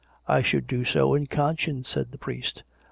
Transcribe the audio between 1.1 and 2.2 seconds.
in conscience," said the